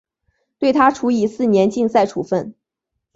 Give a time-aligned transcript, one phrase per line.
[0.57, 2.55] 对她处以四年禁赛处分。